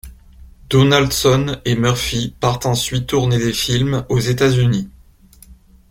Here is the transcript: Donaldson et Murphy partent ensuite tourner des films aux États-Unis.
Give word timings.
Donaldson 0.71 1.61
et 1.63 1.75
Murphy 1.75 2.33
partent 2.39 2.65
ensuite 2.65 3.05
tourner 3.05 3.37
des 3.37 3.53
films 3.53 4.03
aux 4.09 4.17
États-Unis. 4.17 4.89